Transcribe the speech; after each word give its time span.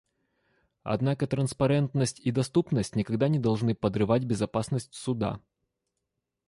Однако 0.81 1.27
транспарентность 1.27 2.19
и 2.21 2.31
доступность 2.31 2.95
никогда 2.95 3.27
не 3.27 3.37
должны 3.37 3.75
подрывать 3.75 4.23
безопасность 4.23 4.95
Суда. 4.95 5.39